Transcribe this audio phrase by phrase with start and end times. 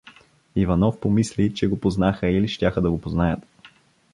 [0.55, 3.39] Иванов помисли, че го познаха или щяха да го познаят.